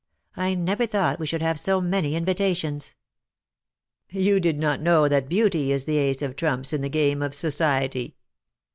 [0.35, 2.95] I never thought we should have so many invita tions."
[4.13, 7.21] ^^ You did not know that beauty is the ace of trumps in the game
[7.21, 8.15] of society."